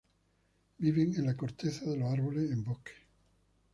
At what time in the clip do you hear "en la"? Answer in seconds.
1.15-1.37